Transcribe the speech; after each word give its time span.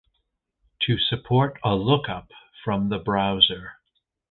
To 0.87 0.97
support 0.97 1.59
a 1.63 1.75
lookup 1.75 2.31
from 2.63 2.89
the 2.89 2.97
browser. 2.97 3.73